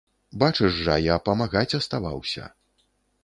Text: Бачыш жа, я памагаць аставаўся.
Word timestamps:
Бачыш 0.43 0.77
жа, 0.85 0.95
я 1.13 1.17
памагаць 1.29 1.77
аставаўся. 1.79 2.49